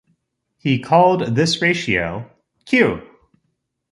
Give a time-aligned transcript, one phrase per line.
[0.57, 2.25] He called this ratio
[2.65, 3.03] "Q".